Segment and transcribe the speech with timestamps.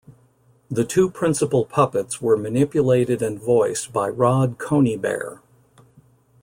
[0.71, 5.41] The two principal puppets were manipulated and voiced by Rod Coneybeare.